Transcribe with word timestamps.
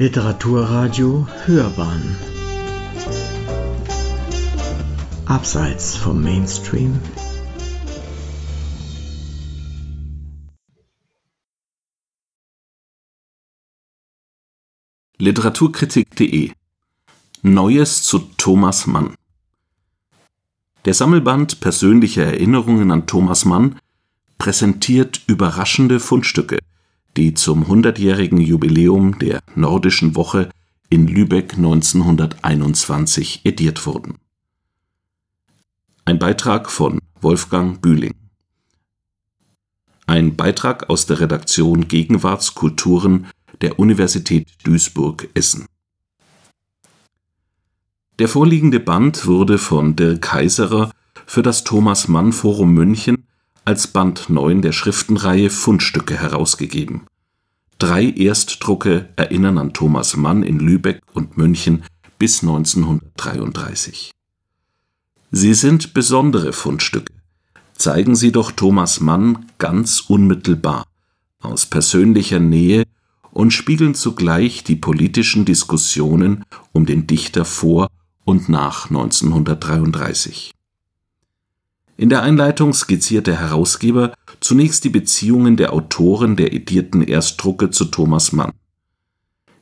Literaturradio 0.00 1.26
Hörbahn. 1.44 2.16
Abseits 5.26 5.96
vom 5.96 6.22
Mainstream. 6.22 7.00
Literaturkritik.de 15.16 16.52
Neues 17.42 18.04
zu 18.04 18.20
Thomas 18.36 18.86
Mann. 18.86 19.16
Der 20.84 20.94
Sammelband 20.94 21.58
Persönliche 21.58 22.22
Erinnerungen 22.22 22.92
an 22.92 23.08
Thomas 23.08 23.44
Mann 23.44 23.80
präsentiert 24.38 25.22
überraschende 25.26 25.98
Fundstücke, 25.98 26.60
die 27.18 27.34
zum 27.34 27.66
hundertjährigen 27.66 28.40
Jubiläum 28.40 29.18
der 29.18 29.42
Nordischen 29.56 30.14
Woche 30.14 30.50
in 30.88 31.08
Lübeck 31.08 31.54
1921 31.54 33.40
ediert 33.42 33.84
wurden. 33.86 34.18
Ein 36.04 36.20
Beitrag 36.20 36.70
von 36.70 37.00
Wolfgang 37.20 37.82
Bühling. 37.82 38.14
Ein 40.06 40.36
Beitrag 40.36 40.88
aus 40.90 41.06
der 41.06 41.18
Redaktion 41.18 41.88
Gegenwartskulturen 41.88 43.26
der 43.62 43.80
Universität 43.80 44.46
Duisburg-Essen. 44.62 45.66
Der 48.20 48.28
vorliegende 48.28 48.78
Band 48.78 49.26
wurde 49.26 49.58
von 49.58 49.96
Dirk 49.96 50.22
Kaiserer 50.22 50.92
für 51.26 51.42
das 51.42 51.64
Thomas 51.64 52.06
Mann 52.06 52.32
Forum 52.32 52.74
München 52.74 53.27
als 53.68 53.86
Band 53.86 54.30
9 54.30 54.62
der 54.62 54.72
Schriftenreihe 54.72 55.50
Fundstücke 55.50 56.16
herausgegeben. 56.16 57.02
Drei 57.78 58.04
Erstdrucke 58.04 59.10
erinnern 59.16 59.58
an 59.58 59.74
Thomas 59.74 60.16
Mann 60.16 60.42
in 60.42 60.58
Lübeck 60.58 61.02
und 61.12 61.36
München 61.36 61.82
bis 62.18 62.40
1933. 62.40 64.10
Sie 65.30 65.52
sind 65.52 65.92
besondere 65.92 66.54
Fundstücke, 66.54 67.12
zeigen 67.74 68.16
sie 68.16 68.32
doch 68.32 68.52
Thomas 68.52 69.00
Mann 69.00 69.44
ganz 69.58 70.00
unmittelbar, 70.00 70.86
aus 71.42 71.66
persönlicher 71.66 72.40
Nähe 72.40 72.84
und 73.32 73.50
spiegeln 73.50 73.94
zugleich 73.94 74.64
die 74.64 74.76
politischen 74.76 75.44
Diskussionen 75.44 76.42
um 76.72 76.86
den 76.86 77.06
Dichter 77.06 77.44
vor 77.44 77.88
und 78.24 78.48
nach 78.48 78.88
1933. 78.88 80.52
In 81.98 82.10
der 82.10 82.22
Einleitung 82.22 82.74
skizziert 82.74 83.26
der 83.26 83.40
Herausgeber 83.40 84.14
zunächst 84.38 84.84
die 84.84 84.88
Beziehungen 84.88 85.56
der 85.56 85.72
Autoren 85.72 86.36
der 86.36 86.52
edierten 86.52 87.02
Erstdrucke 87.02 87.70
zu 87.70 87.86
Thomas 87.86 88.30
Mann. 88.30 88.52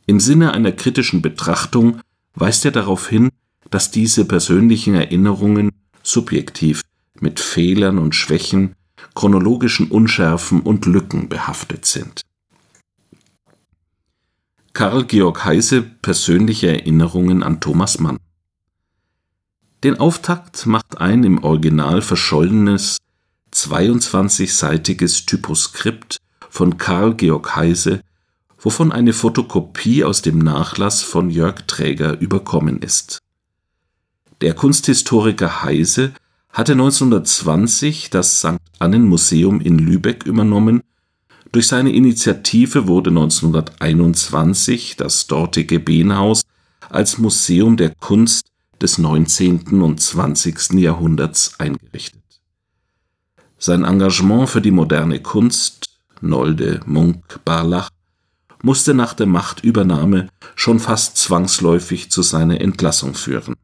Im 0.05 0.21
Sinne 0.21 0.53
einer 0.53 0.73
kritischen 0.73 1.23
Betrachtung 1.23 2.03
weist 2.35 2.67
er 2.67 2.73
darauf 2.73 3.09
hin, 3.09 3.31
dass 3.71 3.91
diese 3.91 4.27
persönlichen 4.27 4.95
Erinnerungen 4.95 5.73
subjektiv 6.03 6.83
mit 7.19 7.41
Fehlern 7.41 7.97
und 7.97 8.15
Schwächen, 8.15 8.75
chronologischen 9.15 9.91
Unschärfen 9.91 10.61
und 10.61 10.85
Lücken 10.85 11.31
behaftet 11.31 11.87
sind. 11.87 12.21
Karl 14.75 15.07
Georg 15.07 15.47
Heise 15.47 15.81
Persönliche 15.81 16.69
Erinnerungen 16.69 17.43
an 17.43 17.61
Thomas 17.61 17.99
Mann 17.99 18.19
den 19.87 20.01
Auftakt 20.01 20.67
macht 20.67 21.01
ein 21.01 21.23
im 21.23 21.45
Original 21.45 22.03
verschollenes 22.03 22.99
22-seitiges 23.55 25.27
Typoskript 25.27 26.17
von 26.51 26.77
Karl 26.77 27.15
Georg 27.15 27.55
Heise, 27.55 28.01
wovon 28.59 28.91
eine 28.91 29.13
Fotokopie 29.13 30.03
aus 30.03 30.23
dem 30.23 30.39
Nachlass 30.39 31.03
von 31.03 31.31
Jörg 31.31 31.69
Träger 31.69 32.19
überkommen 32.19 32.83
ist. 32.83 33.21
Der 34.41 34.55
Kunsthistoriker 34.55 35.63
Heise 35.63 36.13
hatte 36.53 36.73
1920 36.73 38.11
das 38.11 38.41
St. 38.41 38.59
Annen 38.81 39.05
Museum 39.05 39.61
in 39.61 39.79
Lübeck 39.79 40.25
übernommen, 40.27 40.83
durch 41.53 41.69
seine 41.69 41.93
Initiative 41.93 42.89
wurde 42.89 43.11
1921 43.11 44.97
das 44.97 45.29
dortige 45.29 45.79
Behnhaus 45.79 46.43
als 46.91 47.19
Museum 47.19 47.77
der 47.77 47.95
Kunst 47.95 48.47
des 48.81 48.99
19. 48.99 49.83
und 49.83 50.01
20. 50.01 50.73
Jahrhunderts 50.75 51.59
eingerichtet. 51.59 52.23
Sein 53.59 53.85
Engagement 53.85 54.49
für 54.49 54.61
die 54.61 54.71
moderne 54.71 55.21
Kunst 55.21 55.87
Nolde, 56.21 56.81
Munk, 56.87 57.41
Barlach 57.45 57.91
musste 58.63 58.95
nach 58.95 59.15
der 59.15 59.27
Machtübernahme 59.27 60.29
schon 60.55 60.81
fast 60.81 61.17
zwangsläufig 61.19 62.11
zu 62.11 62.23
seiner 62.23 62.61
Entlassung 62.61 63.15
führen. 63.15 63.55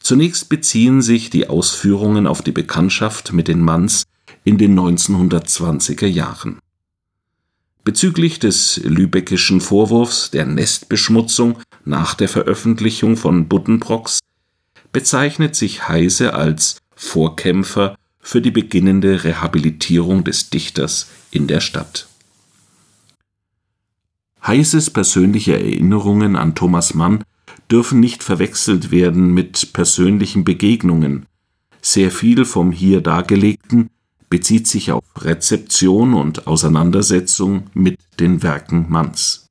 Zunächst 0.00 0.48
beziehen 0.48 1.02
sich 1.02 1.30
die 1.30 1.48
Ausführungen 1.48 2.26
auf 2.26 2.42
die 2.42 2.52
Bekanntschaft 2.52 3.32
mit 3.32 3.48
den 3.48 3.60
Manns 3.60 4.04
in 4.44 4.58
den 4.58 4.78
1920er 4.78 6.06
Jahren. 6.06 6.58
Bezüglich 7.84 8.38
des 8.38 8.80
lübeckischen 8.84 9.60
Vorwurfs 9.60 10.30
der 10.30 10.44
Nestbeschmutzung 10.44 11.58
nach 11.84 12.14
der 12.14 12.28
Veröffentlichung 12.28 13.16
von 13.16 13.48
Buddenbrocks 13.48 14.20
bezeichnet 14.92 15.56
sich 15.56 15.88
Heise 15.88 16.34
als 16.34 16.78
Vorkämpfer 16.94 17.96
für 18.20 18.42
die 18.42 18.50
beginnende 18.50 19.24
Rehabilitierung 19.24 20.24
des 20.24 20.50
Dichters 20.50 21.08
in 21.30 21.46
der 21.46 21.60
Stadt. 21.60 22.06
Heises 24.46 24.90
persönliche 24.90 25.54
Erinnerungen 25.54 26.36
an 26.36 26.54
Thomas 26.54 26.94
Mann 26.94 27.24
dürfen 27.70 28.00
nicht 28.00 28.22
verwechselt 28.22 28.90
werden 28.90 29.32
mit 29.32 29.72
persönlichen 29.72 30.44
Begegnungen. 30.44 31.26
Sehr 31.80 32.10
viel 32.10 32.44
vom 32.44 32.72
hier 32.72 33.00
Dargelegten 33.00 33.90
bezieht 34.30 34.68
sich 34.68 34.92
auf 34.92 35.04
Rezeption 35.18 36.14
und 36.14 36.46
Auseinandersetzung 36.46 37.66
mit 37.74 37.98
den 38.20 38.42
Werken 38.42 38.86
Manns. 38.88 39.48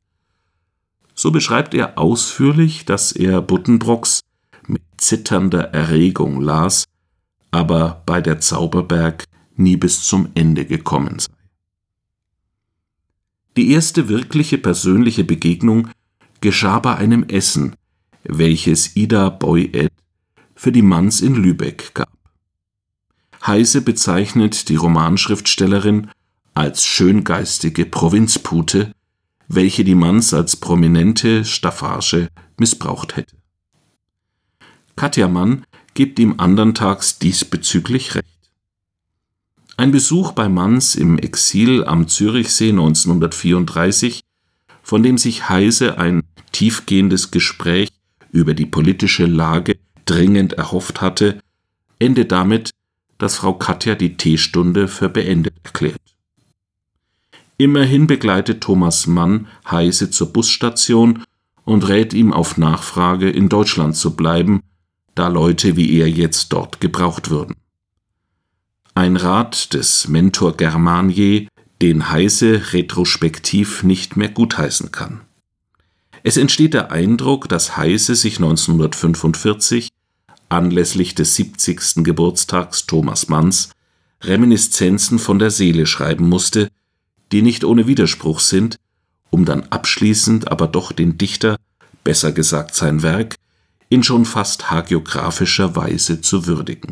So 1.14 1.32
beschreibt 1.32 1.74
er 1.74 1.98
ausführlich, 1.98 2.86
dass 2.86 3.12
er 3.12 3.42
Buddenbrocks 3.42 4.22
mit 4.68 4.82
zitternder 4.98 5.74
Erregung 5.74 6.40
las, 6.40 6.86
aber 7.52 8.04
bei 8.06 8.22
der 8.22 8.40
Zauberberg 8.40 9.26
nie 9.56 9.76
bis 9.76 10.04
zum 10.04 10.30
Ende 10.34 10.66
gekommen 10.66 11.20
sei. 11.20 11.34
Die 13.58 13.72
erste 13.72 14.08
wirkliche 14.08 14.58
persönliche 14.58 15.26
Begegnung 15.26 15.90
geschah 16.40 16.80
bei 16.80 16.96
einem 16.96 17.24
Essen, 17.24 17.76
welches 18.24 18.96
Ida 18.96 19.30
Boyet 19.30 19.92
für 20.56 20.72
die 20.72 20.82
Manns 20.82 21.20
in 21.20 21.36
Lübeck 21.36 21.94
gab. 21.94 22.09
Heise 23.46 23.82
bezeichnet 23.82 24.70
die 24.70 24.76
Romanschriftstellerin 24.76 26.10
als 26.54 26.86
schöngeistige 26.86 27.86
Provinzpute, 27.86 28.92
welche 29.48 29.84
die 29.84 29.96
Manns 29.96 30.34
als 30.34 30.58
prominente 30.58 31.46
Staffage 31.46 32.28
missbraucht 32.58 33.16
hätte. 33.16 33.36
Katja 34.96 35.28
Mann 35.28 35.64
gibt 35.94 36.20
ihm 36.20 36.36
anderntags 36.38 37.20
diesbezüglich 37.20 38.16
recht. 38.16 38.28
Ein 39.78 39.92
Besuch 39.92 40.34
bei 40.34 40.50
Manns 40.50 40.96
im 40.96 41.18
Exil 41.18 41.86
am 41.86 42.10
Zürichsee 42.10 42.70
1934, 42.70 44.22
von 44.84 45.04
dem 45.04 45.18
sich 45.18 45.48
Heise 45.48 45.98
ein 45.98 46.24
tiefgehendes 46.52 47.32
Gespräch 47.32 47.90
über 48.32 48.54
die 48.54 48.66
politische 48.66 49.26
Lage 49.26 49.78
dringend 50.04 50.54
erhofft 50.54 51.00
hatte, 51.00 51.40
endet 52.00 52.32
damit, 52.32 52.72
dass 53.20 53.36
Frau 53.38 53.54
Katja 53.54 53.94
die 53.94 54.18
Teestunde 54.18 54.88
für 54.88 55.10
beendet 55.10 55.54
erklärt. 55.64 56.02
Immerhin 57.58 58.08
begleitet 58.08 58.62
Thomas 58.62 59.06
Mann 59.06 59.48
Heise 59.70 60.10
zur 60.10 60.34
Busstation 60.34 61.24
und 61.66 61.88
rät 61.88 62.14
ihm 62.14 62.34
auf 62.34 62.58
Nachfrage 62.58 63.30
in 63.30 63.50
Deutschland 63.50 63.96
zu 63.96 64.16
bleiben, 64.16 64.62
da 65.14 65.28
Leute 65.28 65.76
wie 65.76 66.00
er 66.00 66.10
jetzt 66.10 66.54
dort 66.54 66.80
gebraucht 66.80 67.30
würden. 67.30 67.56
Ein 68.96 69.18
Rat 69.18 69.74
des 69.74 70.08
Mentor 70.08 70.56
Germanier, 70.56 71.48
den 71.82 72.10
Heise 72.10 72.74
retrospektiv 72.74 73.84
nicht 73.84 74.18
mehr 74.18 74.30
gutheißen 74.30 74.92
kann. 74.92 75.22
Es 76.24 76.38
entsteht 76.38 76.74
der 76.74 76.92
Eindruck, 76.92 77.48
dass 77.50 77.78
Heise 77.78 78.16
sich 78.16 78.38
1945 78.38 79.90
anlässlich 80.50 81.16
des 81.16 81.36
70. 81.36 82.04
Geburtstags 82.04 82.86
Thomas 82.86 83.30
Manns 83.30 83.70
Reminiszenzen 84.22 85.20
von 85.20 85.40
der 85.40 85.52
Seele 85.52 85.86
schreiben 85.86 86.28
musste, 86.28 86.70
die 87.32 87.42
nicht 87.42 87.64
ohne 87.64 87.88
Widerspruch 87.88 88.40
sind, 88.40 88.78
um 89.30 89.46
dann 89.46 89.64
abschließend 89.70 90.52
aber 90.52 90.68
doch 90.68 90.92
den 90.92 91.18
Dichter, 91.18 91.58
besser 92.04 92.32
gesagt 92.32 92.76
sein 92.76 93.04
Werk, 93.04 93.36
in 93.88 94.04
schon 94.04 94.26
fast 94.26 94.70
hagiographischer 94.70 95.76
Weise 95.76 96.22
zu 96.22 96.46
würdigen. 96.48 96.92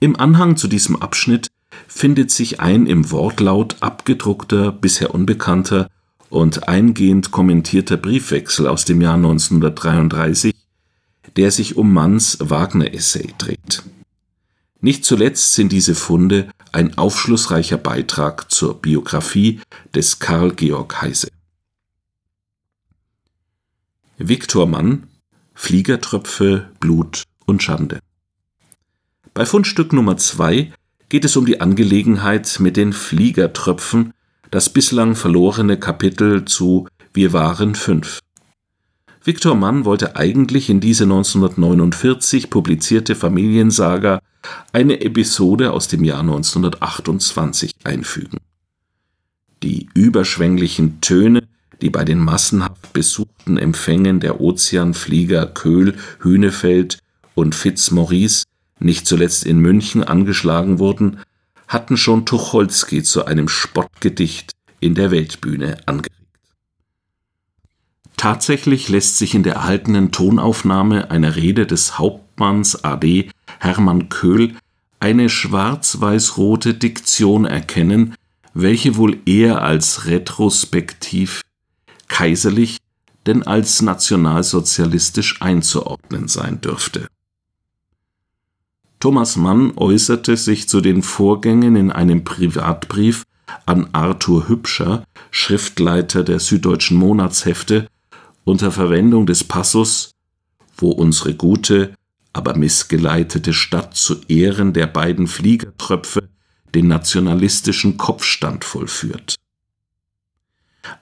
Im 0.00 0.16
Anhang 0.16 0.56
zu 0.56 0.68
diesem 0.68 0.96
Abschnitt 0.96 1.48
findet 1.86 2.30
sich 2.30 2.60
ein 2.60 2.86
im 2.86 3.10
Wortlaut 3.10 3.76
abgedruckter, 3.80 4.72
bisher 4.72 5.14
unbekannter 5.14 5.88
und 6.30 6.68
eingehend 6.68 7.30
kommentierter 7.30 7.96
Briefwechsel 7.96 8.66
aus 8.66 8.84
dem 8.84 9.00
Jahr 9.00 9.14
1933, 9.14 10.54
der 11.36 11.50
sich 11.50 11.76
um 11.76 11.92
Manns 11.92 12.38
Wagner-Essay 12.40 13.34
dreht. 13.38 13.82
Nicht 14.80 15.04
zuletzt 15.04 15.54
sind 15.54 15.72
diese 15.72 15.94
Funde 15.94 16.48
ein 16.72 16.96
aufschlussreicher 16.96 17.78
Beitrag 17.78 18.50
zur 18.50 18.80
Biografie 18.80 19.60
des 19.94 20.20
Karl 20.20 20.52
Georg 20.52 21.02
Heise. 21.02 21.28
Viktor 24.18 24.66
Mann 24.66 25.08
Fliegertröpfe, 25.54 26.70
Blut 26.78 27.24
und 27.44 27.64
Schande. 27.64 27.98
Bei 29.34 29.44
Fundstück 29.44 29.92
Nummer 29.92 30.16
2 30.16 30.72
geht 31.08 31.24
es 31.24 31.36
um 31.36 31.46
die 31.46 31.60
Angelegenheit 31.60 32.58
mit 32.60 32.76
den 32.76 32.92
Fliegertröpfen, 32.92 34.14
das 34.52 34.72
bislang 34.72 35.16
verlorene 35.16 35.76
Kapitel 35.76 36.44
zu 36.44 36.86
Wir 37.12 37.32
waren 37.32 37.74
fünf. 37.74 38.20
Viktor 39.24 39.54
Mann 39.54 39.84
wollte 39.84 40.16
eigentlich 40.16 40.70
in 40.70 40.80
diese 40.80 41.04
1949 41.04 42.50
publizierte 42.50 43.14
Familiensaga 43.14 44.20
eine 44.72 45.00
Episode 45.00 45.72
aus 45.72 45.88
dem 45.88 46.04
Jahr 46.04 46.20
1928 46.20 47.72
einfügen. 47.84 48.38
Die 49.62 49.88
überschwänglichen 49.94 51.00
Töne, 51.00 51.42
die 51.82 51.90
bei 51.90 52.04
den 52.04 52.18
massenhaft 52.18 52.92
besuchten 52.92 53.58
Empfängen 53.58 54.20
der 54.20 54.40
Ozeanflieger 54.40 55.46
Köhl, 55.46 55.96
Hünefeld 56.20 56.98
und 57.34 57.54
Fitzmaurice 57.54 58.44
nicht 58.80 59.06
zuletzt 59.06 59.44
in 59.44 59.58
München 59.58 60.04
angeschlagen 60.04 60.78
wurden, 60.78 61.20
hatten 61.66 61.96
schon 61.96 62.24
Tucholsky 62.24 63.02
zu 63.02 63.26
einem 63.26 63.48
Spottgedicht 63.48 64.52
in 64.80 64.94
der 64.94 65.10
Weltbühne 65.10 65.78
angeregt. 65.86 66.17
Tatsächlich 68.18 68.88
lässt 68.88 69.16
sich 69.16 69.36
in 69.36 69.44
der 69.44 69.54
erhaltenen 69.54 70.10
Tonaufnahme 70.10 71.12
einer 71.12 71.36
Rede 71.36 71.66
des 71.66 72.00
Hauptmanns 72.00 72.84
AD 72.84 73.30
Hermann 73.60 74.08
Köhl 74.08 74.56
eine 74.98 75.28
schwarz-weiß-rote 75.28 76.74
Diktion 76.74 77.44
erkennen, 77.44 78.16
welche 78.54 78.96
wohl 78.96 79.18
eher 79.24 79.62
als 79.62 80.06
retrospektiv 80.06 81.42
kaiserlich 82.08 82.78
denn 83.26 83.44
als 83.44 83.82
nationalsozialistisch 83.82 85.40
einzuordnen 85.40 86.26
sein 86.26 86.60
dürfte. 86.60 87.06
Thomas 88.98 89.36
Mann 89.36 89.74
äußerte 89.76 90.36
sich 90.36 90.68
zu 90.68 90.80
den 90.80 91.04
Vorgängen 91.04 91.76
in 91.76 91.92
einem 91.92 92.24
Privatbrief 92.24 93.22
an 93.64 93.90
Arthur 93.92 94.48
Hübscher, 94.48 95.04
Schriftleiter 95.30 96.24
der 96.24 96.40
Süddeutschen 96.40 96.96
Monatshefte, 96.96 97.86
unter 98.48 98.72
Verwendung 98.72 99.26
des 99.26 99.44
Passus, 99.44 100.12
wo 100.76 100.90
unsere 100.90 101.34
gute, 101.34 101.94
aber 102.32 102.56
missgeleitete 102.56 103.52
Stadt 103.52 103.96
zu 103.96 104.22
Ehren 104.28 104.72
der 104.72 104.86
beiden 104.86 105.26
Fliegertröpfe 105.26 106.28
den 106.74 106.88
nationalistischen 106.88 107.96
Kopfstand 107.96 108.64
vollführt. 108.64 109.36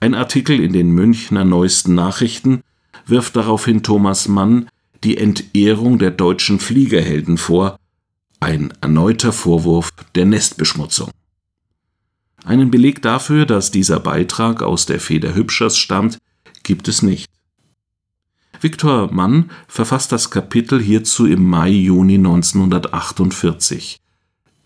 Ein 0.00 0.14
Artikel 0.14 0.60
in 0.60 0.72
den 0.72 0.90
Münchner 0.90 1.44
Neuesten 1.44 1.94
Nachrichten 1.94 2.62
wirft 3.06 3.37
daraufhin 3.37 3.82
Thomas 3.82 4.28
Mann 4.28 4.69
die 5.04 5.16
Entehrung 5.16 5.98
der 5.98 6.10
deutschen 6.10 6.58
Fliegerhelden 6.58 7.38
vor, 7.38 7.78
ein 8.40 8.72
erneuter 8.81 9.32
Vorwurf 9.32 9.90
der 10.14 10.26
Nestbeschmutzung. 10.26 11.10
Einen 12.44 12.70
Beleg 12.70 13.02
dafür, 13.02 13.46
dass 13.46 13.70
dieser 13.70 14.00
Beitrag 14.00 14.62
aus 14.62 14.87
der 14.87 15.00
Feder 15.00 15.34
Hübschers 15.34 15.76
stammt, 15.78 16.19
gibt 16.62 16.88
es 16.88 17.02
nicht. 17.02 17.26
Viktor 18.61 19.12
Mann 19.12 19.50
verfasst 19.69 20.12
das 20.12 20.31
Kapitel 20.31 20.81
hierzu 20.81 21.26
im 21.26 21.49
Mai-Juni 21.49 22.14
1948. 22.14 23.99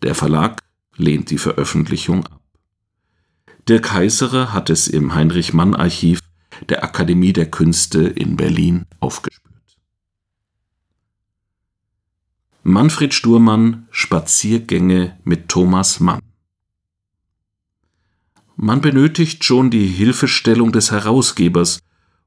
Der 0.03 0.15
Verlag 0.15 0.63
lehnt 0.97 1.31
die 1.31 1.39
Veröffentlichung 1.39 2.27
ab. 2.27 2.41
Dirk 3.69 3.93
Heiserer 3.93 4.53
hat 4.53 4.71
es 4.71 4.89
im 4.89 5.15
Heinrich-Mann-Archiv 5.15 6.21
der 6.69 6.85
Akademie 6.85 7.33
der 7.33 7.51
Künste 7.51 8.01
in 8.01 8.37
Berlin 8.37 8.87
aufgespürt. 9.01 9.41
Manfred 12.63 13.15
Sturmann 13.15 13.87
Spaziergänge 13.91 15.19
mit 15.25 15.49
Thomas 15.49 16.01
Mann 16.01 16.21
Man 18.57 18.81
benötigt 18.81 19.45
schon 19.45 19.71
die 19.71 19.87
Hilfestellung 19.87 20.71
des 20.71 20.91
Herausgebers, 20.91 21.81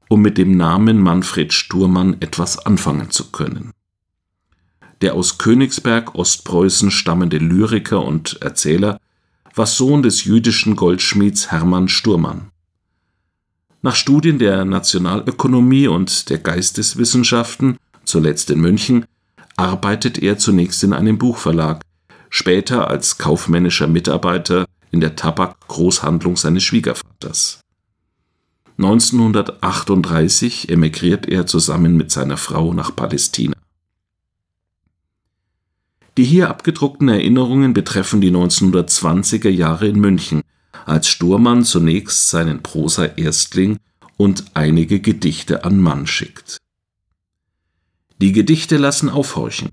um 0.08 0.20
mit 0.22 0.38
dem 0.38 0.56
Namen 0.56 1.00
Manfred 1.00 1.52
Sturmann 1.52 2.16
etwas 2.20 2.64
anfangen 2.66 3.10
zu 3.10 3.30
können. 3.30 3.72
Der 5.00 5.14
aus 5.14 5.38
Königsberg, 5.38 6.14
Ostpreußen 6.14 6.90
stammende 6.90 7.38
Lyriker 7.38 8.04
und 8.04 8.40
Erzähler 8.40 8.98
war 9.54 9.66
Sohn 9.66 10.02
des 10.02 10.24
jüdischen 10.24 10.76
Goldschmieds 10.76 11.50
Hermann 11.50 11.88
Sturmann. 11.88 12.50
Nach 13.82 13.94
Studien 13.94 14.38
der 14.38 14.64
Nationalökonomie 14.64 15.88
und 15.88 16.30
der 16.30 16.38
Geisteswissenschaften, 16.38 17.76
zuletzt 18.04 18.50
in 18.50 18.60
München, 18.60 19.04
arbeitet 19.56 20.18
er 20.18 20.38
zunächst 20.38 20.82
in 20.82 20.92
einem 20.92 21.18
Buchverlag, 21.18 21.82
später 22.30 22.88
als 22.88 23.18
kaufmännischer 23.18 23.86
Mitarbeiter 23.86 24.64
in 24.90 25.00
der 25.00 25.16
Tabak-Großhandlung 25.16 26.36
seines 26.36 26.64
Schwiegervaters. 26.64 27.60
1938 28.76 30.68
emigriert 30.68 31.28
er 31.28 31.46
zusammen 31.46 31.96
mit 31.96 32.10
seiner 32.10 32.36
Frau 32.36 32.74
nach 32.74 32.94
Palästina. 32.94 33.54
Die 36.16 36.24
hier 36.24 36.48
abgedruckten 36.48 37.08
Erinnerungen 37.08 37.72
betreffen 37.72 38.20
die 38.20 38.30
1920er 38.30 39.48
Jahre 39.48 39.86
in 39.86 40.00
München, 40.00 40.42
als 40.86 41.08
Sturmann 41.08 41.64
zunächst 41.64 42.30
seinen 42.30 42.62
Prosa-Erstling 42.62 43.78
und 44.16 44.44
einige 44.54 45.00
Gedichte 45.00 45.64
an 45.64 45.80
Mann 45.80 46.06
schickt. 46.06 46.58
Die 48.20 48.32
Gedichte 48.32 48.76
lassen 48.76 49.08
aufhorchen. 49.08 49.70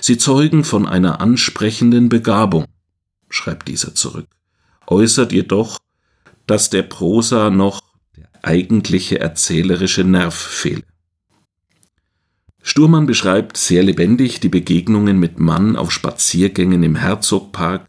Sie 0.00 0.18
zeugen 0.18 0.64
von 0.64 0.86
einer 0.86 1.20
ansprechenden 1.20 2.08
Begabung, 2.08 2.66
schreibt 3.28 3.68
dieser 3.68 3.94
zurück, 3.94 4.26
äußert 4.86 5.32
jedoch, 5.32 5.78
dass 6.46 6.70
der 6.70 6.82
Prosa 6.82 7.50
noch 7.50 7.80
eigentliche 8.44 9.20
erzählerische 9.20 10.04
Nerv 10.04 10.34
fehle. 10.34 10.82
Sturmann 12.62 13.06
beschreibt 13.06 13.56
sehr 13.56 13.82
lebendig 13.82 14.40
die 14.40 14.48
Begegnungen 14.48 15.18
mit 15.18 15.38
Mann 15.38 15.76
auf 15.76 15.92
Spaziergängen 15.92 16.82
im 16.82 16.96
Herzogpark 16.96 17.86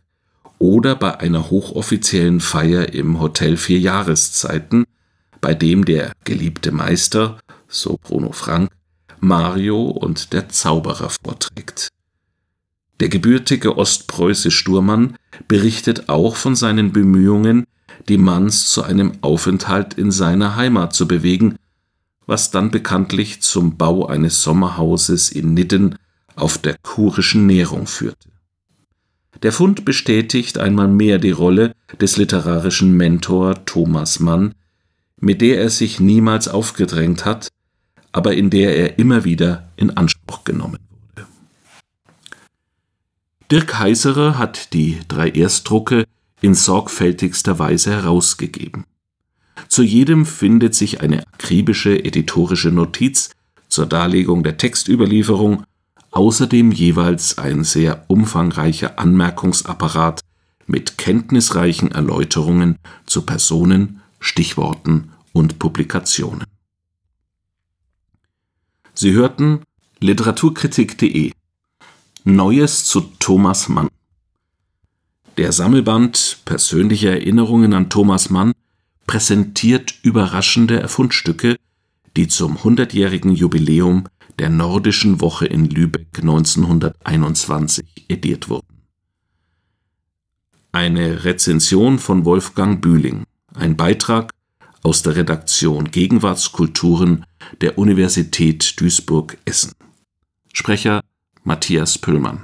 oder 0.59 0.95
bei 0.95 1.19
einer 1.19 1.49
hochoffiziellen 1.49 2.41
Feier 2.41 2.93
im 2.93 3.19
Hotel 3.19 3.55
Vier 3.55 3.79
Jahreszeiten, 3.79 4.85
bei 5.39 5.53
dem 5.53 5.85
der 5.85 6.11
geliebte 6.23 6.71
Meister, 6.71 7.39
so 7.67 7.97
Bruno 8.01 8.31
Frank, 8.31 8.69
Mario 9.19 9.81
und 9.85 10.33
der 10.33 10.49
Zauberer 10.49 11.09
vorträgt. 11.09 11.89
Der 12.99 13.09
gebürtige 13.09 13.77
ostpreußische 13.77 14.51
Sturmann 14.51 15.15
berichtet 15.47 16.09
auch 16.09 16.35
von 16.35 16.55
seinen 16.55 16.91
Bemühungen, 16.91 17.65
die 18.07 18.17
Manns 18.17 18.67
zu 18.67 18.83
einem 18.83 19.13
Aufenthalt 19.21 19.95
in 19.95 20.11
seiner 20.11 20.55
Heimat 20.55 20.93
zu 20.93 21.07
bewegen, 21.07 21.55
was 22.25 22.51
dann 22.51 22.71
bekanntlich 22.71 23.41
zum 23.41 23.77
Bau 23.77 24.07
eines 24.07 24.41
Sommerhauses 24.41 25.29
in 25.31 25.53
Nidden 25.53 25.97
auf 26.35 26.57
der 26.57 26.75
kurischen 26.81 27.45
Nährung 27.45 27.87
führte. 27.87 28.29
Der 29.43 29.51
Fund 29.51 29.85
bestätigt 29.85 30.57
einmal 30.57 30.87
mehr 30.87 31.19
die 31.19 31.31
Rolle 31.31 31.73
des 31.99 32.17
literarischen 32.17 32.95
Mentor 32.95 33.65
Thomas 33.65 34.19
Mann, 34.19 34.55
mit 35.19 35.41
der 35.41 35.59
er 35.59 35.69
sich 35.69 35.99
niemals 35.99 36.47
aufgedrängt 36.47 37.25
hat, 37.25 37.49
aber 38.11 38.33
in 38.33 38.49
der 38.49 38.75
er 38.75 38.97
immer 38.97 39.23
wieder 39.23 39.69
in 39.75 39.95
Anspruch 39.97 40.43
genommen 40.45 40.79
wurde. 40.89 41.27
Dirk 43.51 43.77
Heiserer 43.77 44.37
hat 44.37 44.73
die 44.73 44.99
drei 45.07 45.29
Erstdrucke 45.29 46.05
in 46.45 46.53
sorgfältigster 46.53 47.57
Weise 47.57 47.89
herausgegeben. 47.89 48.85
Zu 49.67 49.81
jedem 49.81 50.27
findet 50.27 50.75
sich 50.75 51.01
eine 51.01 51.25
akribische 51.25 52.05
editorische 52.05 52.69
Notiz 52.69 53.31
zur 53.67 53.87
Darlegung 53.87 54.43
der 54.43 54.57
Textüberlieferung, 54.57 55.63
außerdem 56.11 56.71
jeweils 56.71 57.39
ein 57.39 57.63
sehr 57.63 58.05
umfangreicher 58.09 58.99
Anmerkungsapparat 58.99 60.21
mit 60.67 60.99
kenntnisreichen 60.99 61.91
Erläuterungen 61.91 62.77
zu 63.07 63.23
Personen, 63.23 64.01
Stichworten 64.19 65.13
und 65.33 65.57
Publikationen. 65.57 66.43
Sie 68.93 69.13
hörten 69.13 69.61
Literaturkritik.de 69.99 71.31
Neues 72.23 72.85
zu 72.85 73.01
Thomas 73.19 73.67
Mann 73.67 73.89
der 75.37 75.51
Sammelband 75.51 76.39
Persönliche 76.45 77.09
Erinnerungen 77.09 77.73
an 77.73 77.89
Thomas 77.89 78.29
Mann 78.29 78.53
präsentiert 79.07 79.93
überraschende 80.01 80.87
Fundstücke, 80.87 81.57
die 82.15 82.27
zum 82.27 82.57
100-jährigen 82.57 83.31
Jubiläum 83.31 84.07
der 84.39 84.49
Nordischen 84.49 85.21
Woche 85.21 85.45
in 85.45 85.69
Lübeck 85.69 86.07
1921 86.17 87.85
ediert 88.09 88.49
wurden. 88.49 88.81
Eine 90.71 91.23
Rezension 91.23 91.99
von 91.99 92.25
Wolfgang 92.25 92.81
Bühling, 92.81 93.23
ein 93.53 93.77
Beitrag 93.77 94.31
aus 94.83 95.03
der 95.03 95.15
Redaktion 95.15 95.91
Gegenwartskulturen 95.91 97.25
der 97.61 97.77
Universität 97.77 98.79
Duisburg-Essen. 98.79 99.71
Sprecher 100.53 101.01
Matthias 101.43 101.97
Püllmann. 101.97 102.43